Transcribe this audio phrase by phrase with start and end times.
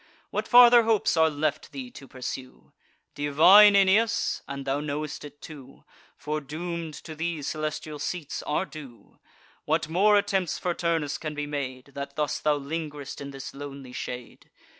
[0.31, 2.73] What farther hopes are left thee to pursue?
[3.13, 5.83] Divine Aeneas, (and thou know'st it too,)
[6.17, 9.19] Foredoom'd, to these celestial seats are due.
[9.65, 13.93] What more attempts for Turnus can be made, That thus thou ling'rest in this lonely
[13.93, 14.49] shade?